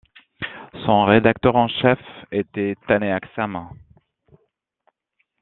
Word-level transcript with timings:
Son 0.83 1.03
rédacteur 1.05 1.55
en 1.55 1.67
chef 1.67 1.99
était 2.31 2.75
Taner 2.87 3.11
Akçam. 3.11 3.69